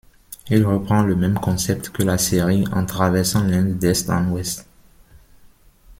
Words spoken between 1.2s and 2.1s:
concept que